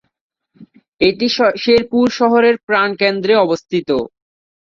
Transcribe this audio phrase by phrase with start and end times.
[1.01, 1.27] এটি
[1.57, 3.89] শেরপুর শহরের প্রাণকেন্দ্রে অবস্থিত।